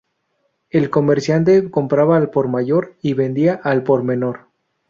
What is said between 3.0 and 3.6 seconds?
y vendía